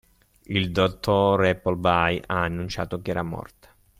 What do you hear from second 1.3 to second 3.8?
Appleby ha annunciato che era morta.